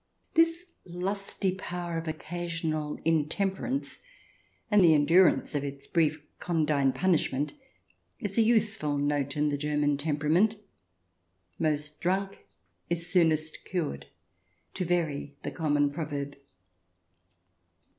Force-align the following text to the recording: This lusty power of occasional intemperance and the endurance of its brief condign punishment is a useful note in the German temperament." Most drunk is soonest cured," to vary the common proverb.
This 0.33 0.65
lusty 0.83 1.53
power 1.53 1.99
of 1.99 2.07
occasional 2.07 2.97
intemperance 3.05 3.99
and 4.71 4.83
the 4.83 4.95
endurance 4.95 5.53
of 5.53 5.63
its 5.63 5.85
brief 5.85 6.19
condign 6.39 6.91
punishment 6.91 7.53
is 8.19 8.35
a 8.35 8.41
useful 8.41 8.97
note 8.97 9.37
in 9.37 9.49
the 9.49 9.59
German 9.59 9.97
temperament." 9.97 10.55
Most 11.69 11.99
drunk 12.01 12.47
is 12.89 13.05
soonest 13.05 13.63
cured," 13.63 14.07
to 14.73 14.85
vary 14.85 15.35
the 15.43 15.51
common 15.51 15.91
proverb. 15.91 16.35